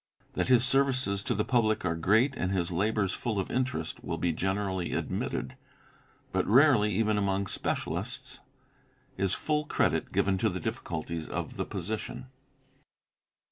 That 0.33 0.47
his 0.47 0.65
services 0.65 1.23
to 1.25 1.35
the 1.35 1.45
public 1.45 1.85
are 1.85 1.93
great 1.95 2.35
and 2.35 2.51
his 2.51 2.71
labours 2.71 3.13
full 3.13 3.39
of 3.39 3.51
interest 3.51 4.03
will 4.03 4.17
be 4.17 4.33
generally 4.33 4.93
admitted, 4.95 5.55
but 6.31 6.43
rarely, 6.47 6.91
even 6.91 7.19
among 7.19 7.45
specialists, 7.45 8.39
is 9.15 9.35
full 9.35 9.65
credit 9.65 10.11
given 10.11 10.39
to 10.39 10.49
the 10.49 10.59
difficulties 10.59 11.29
of 11.29 11.55
the 11.55 11.65
position. 11.65 12.29